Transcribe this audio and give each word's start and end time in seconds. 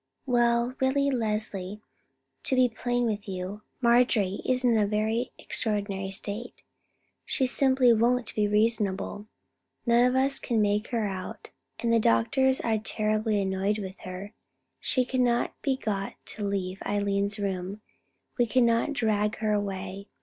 "Well, 0.25 0.73
really, 0.79 1.11
Leslie, 1.11 1.79
to 2.45 2.55
be 2.55 2.67
plain 2.67 3.05
with 3.05 3.27
you, 3.29 3.61
Marjorie 3.81 4.41
is 4.43 4.65
in 4.65 4.75
a 4.75 4.87
very 4.87 5.31
extraordinary 5.37 6.09
state. 6.09 6.63
She 7.23 7.45
simply 7.45 7.93
won't 7.93 8.33
be 8.33 8.47
reasonable. 8.47 9.27
None 9.85 10.03
of 10.05 10.15
us 10.15 10.39
can 10.39 10.59
make 10.59 10.87
her 10.87 11.05
out, 11.05 11.51
and 11.83 11.93
the 11.93 11.99
doctors 11.99 12.59
are 12.61 12.79
terribly 12.79 13.39
annoyed 13.39 13.77
with 13.77 13.99
her. 13.99 14.33
She 14.79 15.05
cannot 15.05 15.53
be 15.61 15.77
got 15.77 16.13
to 16.25 16.47
leave 16.47 16.81
Eileen's 16.83 17.37
room; 17.37 17.81
we 18.39 18.47
cannot 18.47 18.93
drag 18.93 19.37
her 19.37 19.53
away. 19.53 20.07